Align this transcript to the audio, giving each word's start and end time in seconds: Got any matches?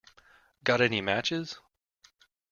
Got 0.63 0.81
any 0.81 0.99
matches? 0.99 1.59